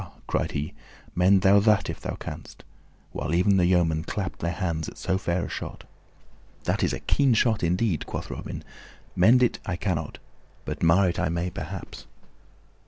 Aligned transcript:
cried 0.25 0.53
he, 0.53 0.73
"mend 1.13 1.43
thou 1.43 1.59
that 1.59 1.87
if 1.87 1.99
thou 1.99 2.15
canst;" 2.15 2.63
while 3.11 3.35
even 3.35 3.57
the 3.57 3.67
yeomen 3.67 4.03
clapped 4.03 4.39
their 4.39 4.51
hands 4.51 4.89
at 4.89 4.97
so 4.97 5.15
fair 5.15 5.45
a 5.45 5.47
shot. 5.47 5.83
"That 6.63 6.81
is 6.81 6.91
a 6.91 6.99
keen 6.99 7.35
shot 7.35 7.61
indeed," 7.61 8.07
quoth 8.07 8.31
Robin. 8.31 8.63
"Mend 9.15 9.43
it 9.43 9.59
I 9.63 9.75
cannot, 9.75 10.17
but 10.65 10.81
mar 10.81 11.07
it 11.09 11.19
I 11.19 11.29
may, 11.29 11.51
perhaps." 11.51 12.07